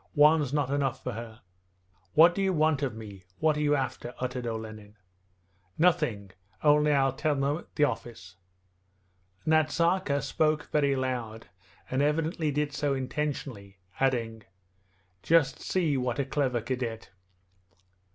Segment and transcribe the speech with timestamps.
[0.15, 1.41] One's not enough for her.'
[2.15, 4.95] 'What do you want of me, what are you after?' uttered Olenin.
[5.77, 6.31] 'Nothing;
[6.63, 8.35] only I'll tell them at the office.'
[9.45, 11.49] Nazarka spoke very loud,
[11.87, 14.41] and evidently did so intentionally, adding:
[15.21, 17.11] 'Just see what a clever cadet!'